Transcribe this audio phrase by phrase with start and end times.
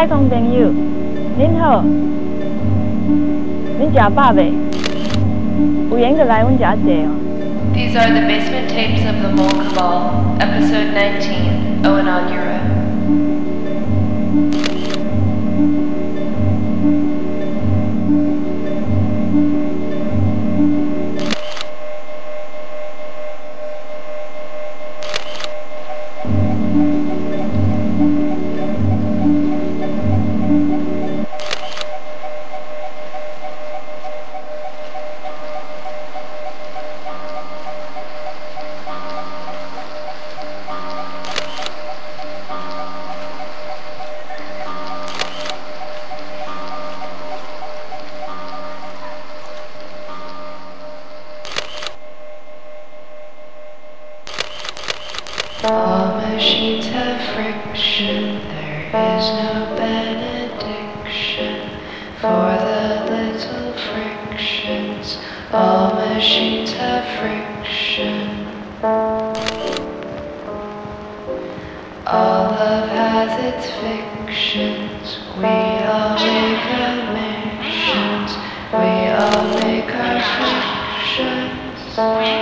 [0.00, 0.72] 观众朋友，
[1.36, 1.82] 您好，
[3.78, 4.52] 您食饱未？
[5.90, 7.10] 有闲就来阮遮坐哦。
[7.74, 12.79] These are the basement tapes of the Mole Cabal, episode 19, O Inaugura.
[55.63, 61.69] All machines have friction, there is no benediction
[62.19, 65.19] for the little frictions.
[65.53, 68.47] All machines have friction.
[72.07, 75.19] All love has its fictions.
[75.37, 78.31] We all make omissions.
[78.73, 82.40] We all make our frictions.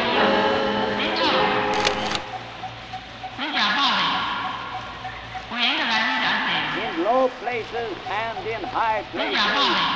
[6.77, 9.95] In low places and in high places.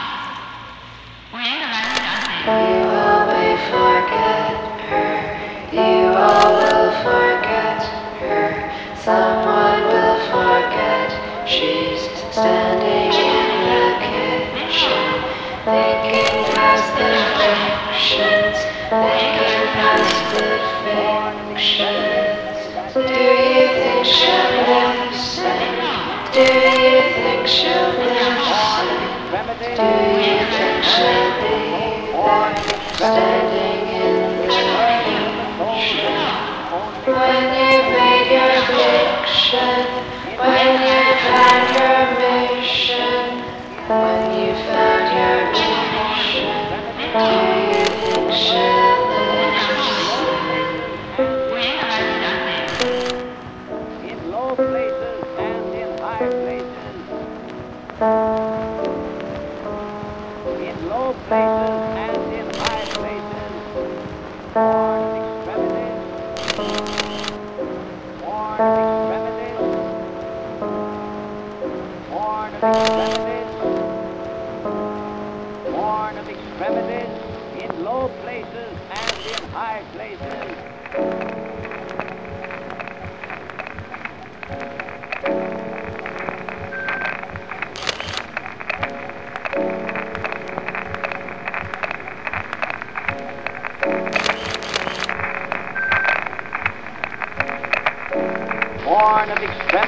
[12.39, 15.03] Standing in the kitchen,
[15.67, 18.57] thinking past the frictions,
[18.87, 20.47] thinking past the
[20.87, 21.99] fictions.
[22.95, 25.59] Do you think she'll listen?
[26.31, 28.87] Do you think she'll listen?
[29.75, 29.87] Do
[30.23, 30.38] you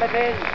[0.01, 0.50] of extremities.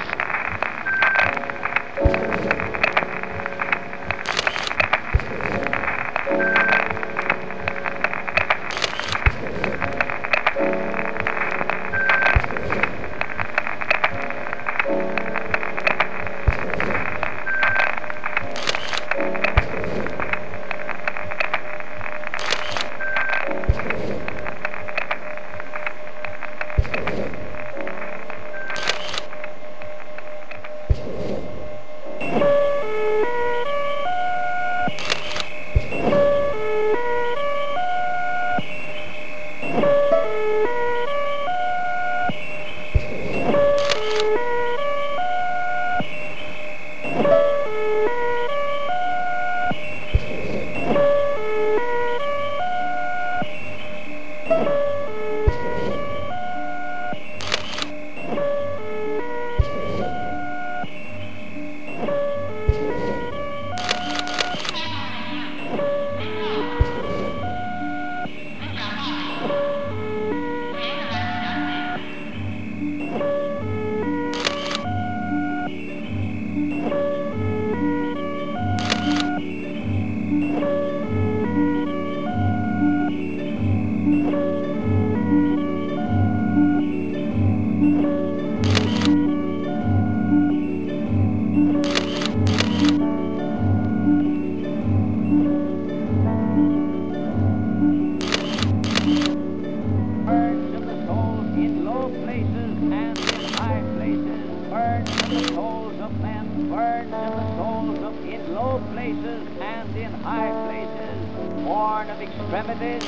[105.28, 110.54] The souls of men, burns in the souls of in low places and in high
[110.70, 111.18] places,
[111.66, 113.02] born of extremities,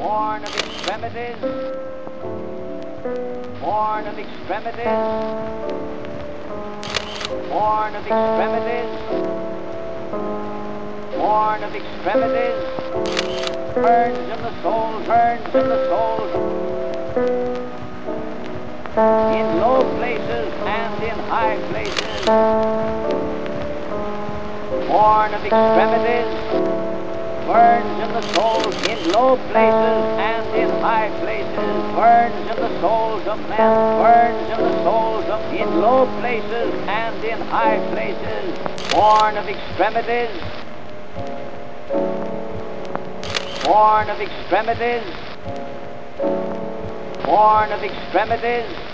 [0.00, 1.36] born of extremities,
[3.60, 5.00] born of extremities,
[7.52, 8.90] born of extremities,
[11.12, 12.60] born of extremities,
[13.74, 17.57] burns in the soul, burns in the souls
[18.98, 22.26] in low places and in high places,
[24.90, 26.26] born of extremities,
[27.46, 33.22] burns in the souls in low places and in high places, burns in the souls
[33.28, 33.70] of men,
[34.02, 38.50] burns in the souls of in low places and in high places,
[38.90, 40.42] born of extremities,
[43.62, 45.06] born of extremities,
[47.24, 48.87] born of extremities,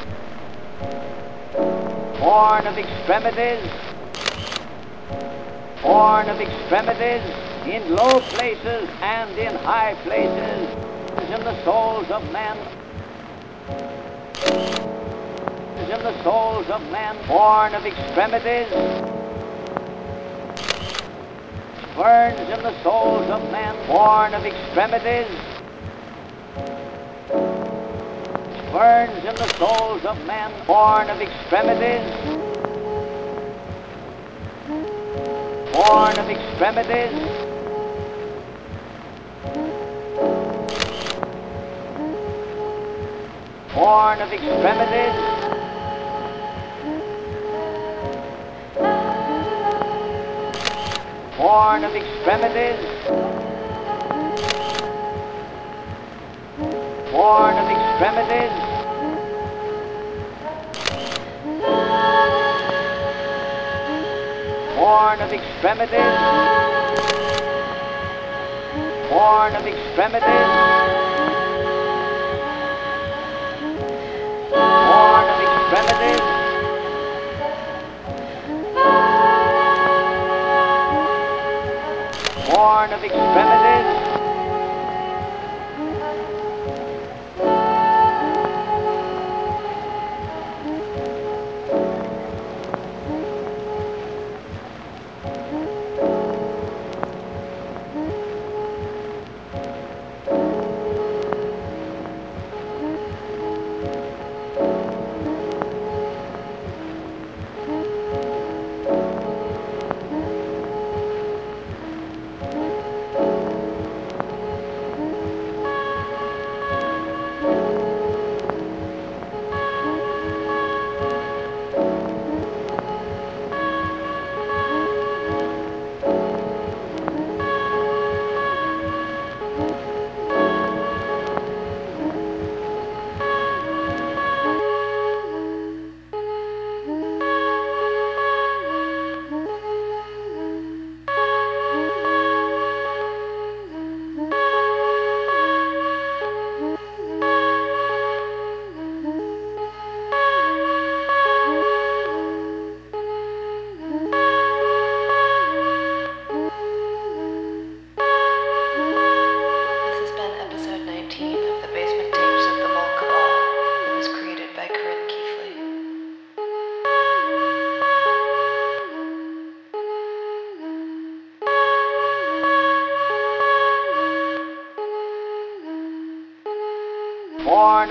[2.21, 3.71] born of extremities,
[5.83, 7.23] born of extremities,
[7.67, 10.69] in low places and in high places,
[11.33, 12.57] in the souls of men,
[15.91, 18.71] in the souls of men, born of extremities,
[21.97, 25.54] burns in the souls of men, born of extremities,
[28.75, 32.11] burns in the souls of men, born of extremities,
[35.73, 37.15] born of extremities,
[43.73, 45.15] born of extremities,
[51.39, 52.81] born of extremities,
[57.13, 58.64] born of extremities,
[64.85, 65.97] Born of extremity,
[69.09, 70.41] Born of extremity,
[74.53, 76.15] Born of extremity.
[82.53, 83.74] Born of extremity.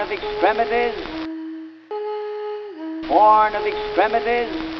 [0.03, 0.95] Of extremities,
[3.07, 4.73] born of extremities,